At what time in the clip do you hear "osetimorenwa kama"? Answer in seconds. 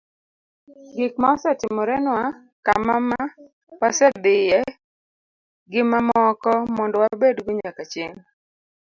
1.35-2.95